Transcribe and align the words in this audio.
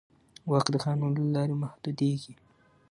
واک 0.49 0.67
د 0.73 0.75
قانون 0.85 1.11
له 1.17 1.23
لارې 1.35 1.55
محدودېږي. 1.63 2.33